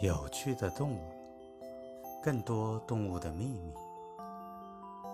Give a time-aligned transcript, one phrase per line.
[0.00, 1.00] 有趣的动物，
[2.22, 3.74] 更多动物的秘密。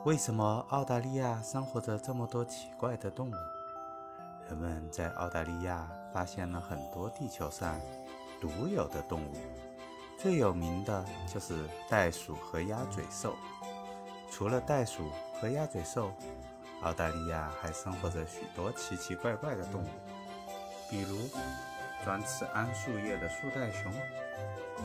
[0.05, 3.35] 为什么澳大利亚生活着这么多奇怪的动物？
[4.49, 7.81] 人们在澳大利亚发现了很多地球上
[8.39, 9.33] 独有的动物，
[10.19, 13.35] 最有名的就是袋鼠和鸭嘴兽。
[14.31, 16.11] 除了袋鼠和鸭嘴兽，
[16.83, 19.89] 澳大利亚还生活着许多奇奇怪怪的动物，
[20.91, 21.17] 比如
[22.05, 23.93] 专吃桉树叶的树袋熊。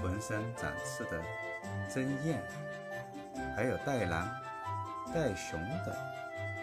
[0.01, 1.19] 浑身长刺的
[1.89, 2.37] 针鼹，
[3.55, 4.29] 还有袋狼、
[5.13, 5.93] 袋熊等。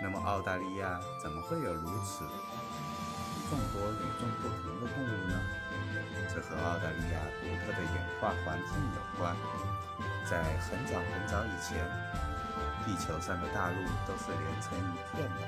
[0.00, 2.24] 那么澳大利亚怎么会有如此
[3.50, 5.34] 众多与众不同的动物呢？
[6.32, 9.36] 这和澳大利亚独特的演化环境有关。
[10.24, 11.76] 在很早很早以前，
[12.86, 13.76] 地球上的大陆
[14.06, 15.40] 都是连成一片的，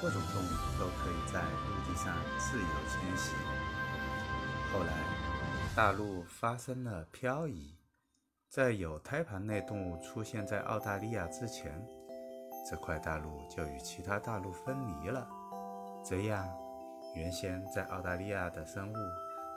[0.00, 3.32] 各种动物都可以在陆地上自由迁徙。
[4.72, 4.92] 后来。
[5.76, 7.76] 大陆发生了漂移，
[8.48, 11.72] 在有胎盘类动物出现在澳大利亚之前，
[12.68, 15.26] 这块大陆就与其他大陆分离了。
[16.04, 16.46] 这样，
[17.14, 18.96] 原先在澳大利亚的生物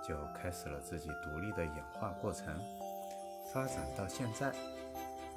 [0.07, 2.47] 就开始了自己独立的演化过程。
[3.51, 4.53] 发展到现在，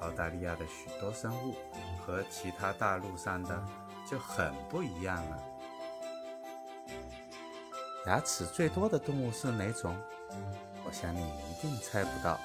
[0.01, 1.55] 澳大利亚的许多生物
[2.01, 3.65] 和其他大陆上的
[4.09, 5.43] 就很不一样了。
[8.07, 9.97] 牙齿最多的动物是哪种？
[10.85, 12.39] 我想你一定猜不到，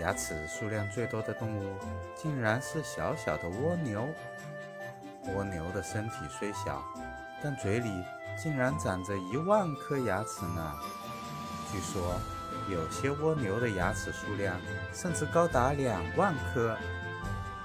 [0.00, 1.76] 牙齿数量最多的动物
[2.16, 4.08] 竟然是小小的蜗牛。
[5.32, 6.82] 蜗牛的身体虽小，
[7.40, 8.04] 但嘴里
[8.36, 10.74] 竟然长着一万颗牙齿呢。
[11.70, 12.18] 据说，
[12.68, 14.60] 有些蜗牛的牙齿数量
[14.92, 16.76] 甚至高达两万颗。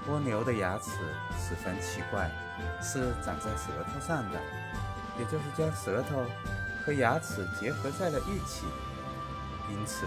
[0.06, 0.92] 蜗牛的牙齿
[1.36, 2.30] 十分奇怪，
[2.80, 4.38] 是长在舌头上的，
[5.18, 6.24] 也就是将舌头
[6.88, 8.64] 和牙齿结合在了一起。
[9.70, 10.06] 因此，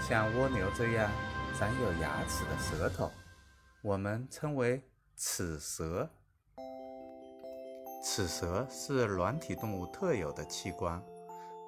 [0.00, 1.10] 像蜗牛这样
[1.58, 3.10] 长有牙齿的舌头，
[3.82, 4.80] 我们称为
[5.16, 6.08] 齿舌。
[8.04, 11.02] 齿舌是软体动物特有的器官，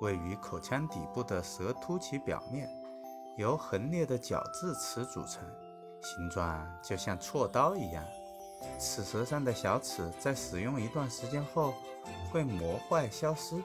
[0.01, 2.71] 位于口腔底部的舌突起表面，
[3.39, 5.43] 由横裂的角质齿组成，
[6.01, 8.05] 形状就像锉刀一样。
[8.79, 11.75] 齿舌上的小齿在使用一段时间后
[12.31, 13.61] 会磨坏消失。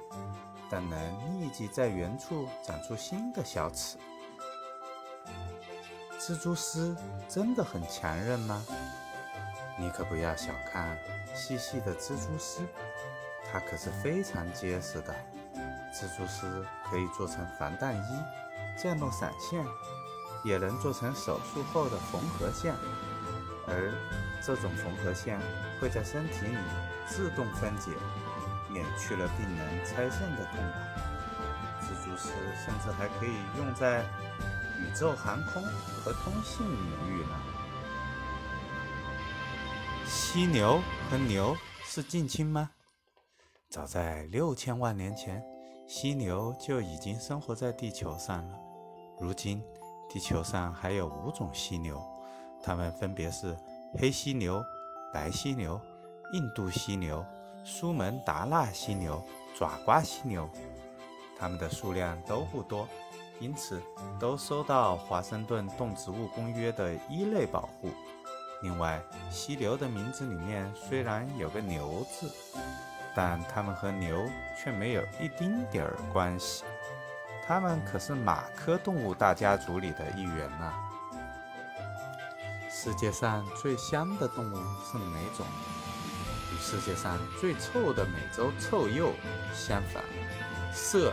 [0.70, 3.98] 但能立即在原处长出新的小齿。
[6.20, 6.96] 蜘蛛丝
[7.30, 8.64] 真的很强韧吗？
[9.80, 10.98] 你可不要小看
[11.36, 12.64] 细细的蜘蛛丝，
[13.52, 15.16] 它可是非常结实的。
[15.94, 18.24] 蜘蛛丝可以做成防弹衣、
[18.78, 19.64] 降落伞线，
[20.44, 22.74] 也能做成手术后的缝合线，
[23.68, 23.94] 而
[24.44, 25.40] 这种缝合线
[25.80, 26.58] 会在身体里
[27.08, 27.92] 自动分解。
[28.78, 30.78] 免去了病人拆线的痛苦。
[31.82, 32.30] 蜘蛛丝
[32.64, 34.04] 甚至还可以用在
[34.80, 37.30] 宇宙航空和通信领域呢。
[40.06, 40.80] 犀牛
[41.10, 42.70] 和牛是近亲吗？
[43.68, 45.44] 早在六千万年前，
[45.88, 48.60] 犀牛就已经生活在地球上了。
[49.20, 49.64] 如今，
[50.08, 52.00] 地球上还有五种犀牛，
[52.62, 53.58] 它们分别是
[53.98, 54.64] 黑犀牛、
[55.12, 55.82] 白犀牛、
[56.34, 57.26] 印度犀牛。
[57.70, 59.22] 苏门答腊犀牛、
[59.54, 60.50] 爪瓜犀牛，
[61.38, 62.88] 它们的数量都不多，
[63.42, 63.84] 因此
[64.18, 67.90] 都受到华盛顿动植物公约的一类保护。
[68.62, 72.32] 另外，犀牛的名字里面虽然有个“牛”字，
[73.14, 74.18] 但它们和牛
[74.58, 76.64] 却没有一丁点儿关系。
[77.46, 80.74] 它们可是马科动物大家族里的一员呢。
[82.70, 85.46] 世界上最香的动物是哪种？
[86.60, 89.14] 世界上最臭的美洲臭鼬
[89.54, 90.04] 相反，
[90.74, 91.12] 麝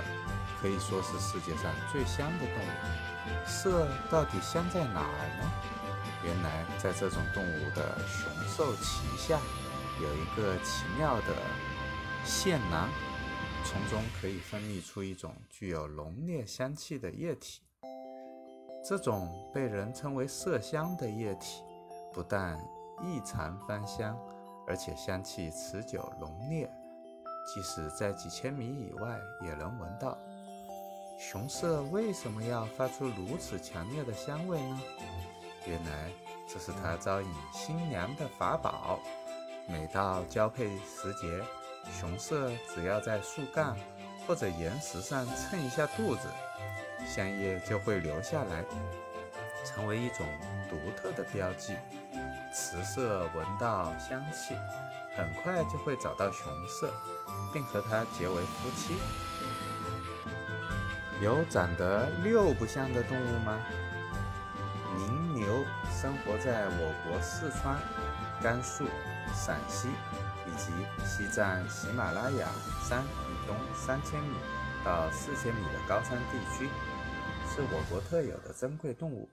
[0.61, 3.47] 可以说是世界上最香的动物。
[3.47, 5.51] 麝到底香在哪儿呢？
[6.25, 9.39] 原来，在这种动物的雄兽旗下
[10.01, 11.37] 有一个奇妙的
[12.25, 12.89] 腺囊，
[13.65, 17.61] 从中可以分泌出一种具有浓烈香气的液体。
[18.83, 21.63] 这种被人称为麝香的液体，
[22.13, 22.59] 不但
[23.03, 24.19] 异常芳香。
[24.67, 26.71] 而且香气持久浓烈，
[27.47, 30.19] 即使在几千米以外也能闻到。
[31.19, 34.81] 雄麝为什么要发出如此强烈的香味呢？
[35.67, 36.11] 原来
[36.49, 38.99] 这是它招引新娘的法宝。
[39.67, 41.43] 每到交配时节，
[41.91, 43.75] 雄麝只要在树干
[44.27, 46.29] 或者岩石上蹭一下肚子，
[47.07, 48.65] 香叶就会留下来，
[49.65, 50.27] 成为一种
[50.69, 51.75] 独特的标记。
[52.55, 54.55] 雌色闻到香气，
[55.17, 56.89] 很快就会找到雄色，
[57.53, 58.95] 并和它结为夫妻。
[61.21, 63.59] 有长得六不像的动物吗？
[64.97, 65.65] 羚牛
[66.01, 67.77] 生活在我国四川、
[68.41, 68.85] 甘肃、
[69.35, 69.89] 陕西
[70.47, 70.71] 以及
[71.05, 72.49] 西藏喜马拉雅
[72.89, 74.37] 山以东三千米
[74.85, 76.69] 到四千米的高山地区，
[77.49, 79.29] 是我国特有的珍贵动物。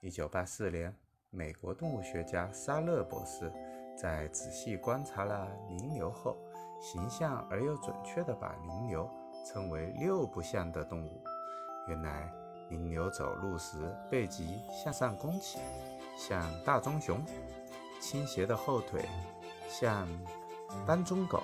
[0.00, 0.94] 一九八四年，
[1.30, 3.52] 美国动物学家沙勒博士
[3.96, 6.36] 在仔细观察了羚牛后，
[6.80, 9.08] 形象而又准确地把羚牛
[9.46, 11.22] 称为六不像的动物。
[11.86, 12.32] 原来。
[12.70, 15.58] 羚牛走路时背脊向上弓起，
[16.18, 17.16] 像大棕熊；
[17.98, 19.08] 倾斜的后腿
[19.70, 20.06] 像
[20.86, 21.38] 斑中狗；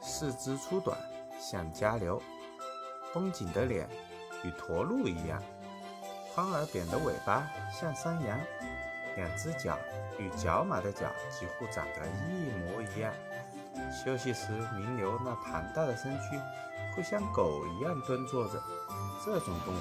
[0.00, 0.96] 四肢粗短
[1.40, 2.16] 像家牛；
[3.12, 3.88] 绷紧的脸
[4.44, 5.42] 与驼鹿一样；
[6.32, 8.38] 宽而扁的尾巴像山羊；
[9.20, 9.78] 两只脚
[10.18, 13.12] 与角马的脚几乎长得一模一样。
[13.92, 14.46] 休息时，
[14.78, 16.40] 羚牛那庞大的身躯
[16.96, 18.62] 会像狗一样蹲坐着。
[19.22, 19.78] 这种动物。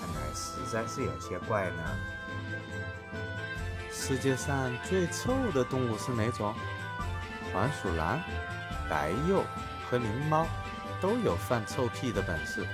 [0.00, 1.82] 看来实在是有些怪呢。
[3.92, 6.52] 世界上最臭的动物是哪种？
[7.52, 8.20] 黄鼠狼、
[8.90, 9.44] 白鼬
[9.88, 10.46] 和灵猫
[11.00, 12.66] 都有放臭屁的本事。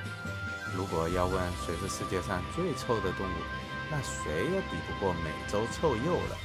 [0.75, 3.39] 如果要问谁是世界上最臭的动物，
[3.91, 6.37] 那谁也比不过美洲臭鼬了。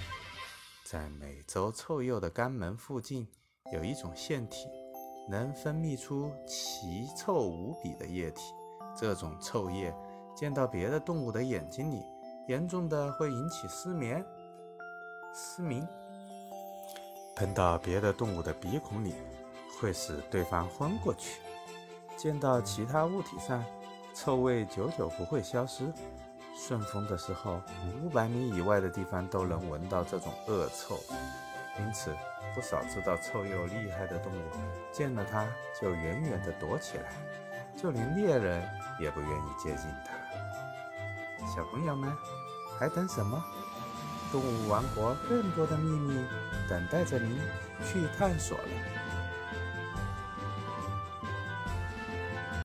[0.83, 3.27] 在美洲臭鼬的肛门附近
[3.71, 4.67] 有一种腺体，
[5.29, 8.41] 能分泌出奇臭无比的液体。
[8.97, 9.93] 这种臭液。
[10.35, 12.03] 溅到别的动物的眼睛里，
[12.49, 14.21] 严重的会引起失眠、
[15.33, 15.87] 失明；
[17.37, 19.13] 喷到别的动物的鼻孔里，
[19.79, 21.39] 会使对方昏过去；
[22.17, 23.63] 溅到其他物体上，
[24.13, 25.89] 臭味久久不会消失。
[26.55, 27.61] 顺风的时候，
[28.01, 30.97] 五百米以外的地方都能闻到这种恶臭。
[31.77, 32.15] 因此，
[32.55, 34.41] 不少知道臭鼬厉害的动物，
[34.91, 35.45] 见了它
[35.79, 37.11] 就远远地躲起来，
[37.75, 38.63] 就连猎人
[38.99, 41.45] 也不愿意接近它。
[41.53, 42.09] 小朋友们，
[42.79, 43.43] 还等什么？
[44.31, 46.25] 动物王国更多的秘密
[46.69, 47.37] 等待着您
[47.83, 48.63] 去探索了。